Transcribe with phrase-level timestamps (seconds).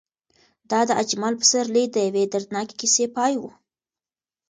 [0.69, 3.43] دا د اجمل پسرلي د یوې دردناکې کیسې پای و.